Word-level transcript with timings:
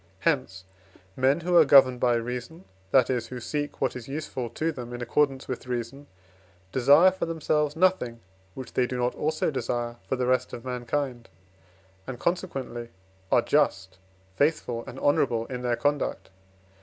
Hence, 0.21 0.63
men 1.15 1.41
who 1.41 1.55
are 1.57 1.63
governed 1.63 1.99
by 1.99 2.15
reason 2.15 2.65
that 2.89 3.11
is, 3.11 3.27
who 3.27 3.39
seek 3.39 3.79
what 3.79 3.95
is 3.95 4.07
useful 4.07 4.49
to 4.49 4.71
them 4.71 4.93
in 4.93 5.01
accordance 5.03 5.47
with 5.47 5.67
reason, 5.67 6.07
desire 6.71 7.11
for 7.11 7.27
themselves 7.27 7.75
nothing, 7.75 8.19
which 8.55 8.73
they 8.73 8.87
do 8.87 8.97
not 8.97 9.13
also 9.13 9.51
desire 9.51 9.97
for 10.09 10.15
the 10.15 10.25
rest 10.25 10.53
of 10.53 10.65
mankind, 10.65 11.29
and, 12.07 12.17
consequently, 12.19 12.89
are 13.31 13.43
just, 13.43 13.99
faithful, 14.35 14.83
and 14.87 14.97
honourable 14.97 15.45
in 15.45 15.61
their 15.61 15.75
conduct. 15.75 16.31